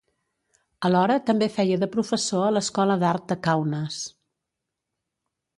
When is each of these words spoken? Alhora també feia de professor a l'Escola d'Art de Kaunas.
Alhora 0.87 1.17
també 1.27 1.49
feia 1.57 1.77
de 1.83 1.89
professor 1.97 2.47
a 2.47 2.49
l'Escola 2.57 2.97
d'Art 3.05 3.31
de 3.33 3.39
Kaunas. 3.49 4.03